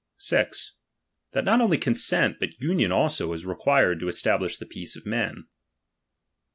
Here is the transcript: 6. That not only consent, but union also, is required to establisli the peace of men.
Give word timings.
6. 0.17 0.73
That 1.33 1.43
not 1.45 1.61
only 1.61 1.77
consent, 1.77 2.37
but 2.39 2.59
union 2.59 2.91
also, 2.91 3.33
is 3.33 3.45
required 3.45 3.99
to 3.99 4.07
establisli 4.07 4.57
the 4.57 4.65
peace 4.65 4.95
of 4.95 5.05
men. 5.05 5.45